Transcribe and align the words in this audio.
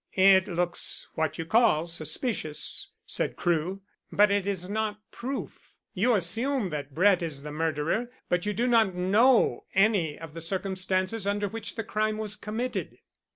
"It 0.17 0.47
looks 0.47 1.07
what 1.13 1.37
you 1.37 1.45
call 1.45 1.85
suspicious," 1.85 2.89
said 3.05 3.35
Crewe, 3.35 3.81
"but 4.11 4.31
it 4.31 4.47
is 4.47 4.67
not 4.67 4.99
proof. 5.11 5.75
You 5.93 6.15
assume 6.15 6.71
that 6.71 6.95
Brett 6.95 7.21
is 7.21 7.43
the 7.43 7.51
murderer, 7.51 8.09
but 8.27 8.43
you 8.43 8.51
do 8.53 8.65
not 8.65 8.95
know 8.95 9.65
any 9.75 10.17
of 10.17 10.33
the 10.33 10.41
circumstances 10.41 11.27
under 11.27 11.47
which 11.47 11.75
the 11.75 11.83
crime 11.83 12.17
was 12.17 12.35
committed." 12.35 12.97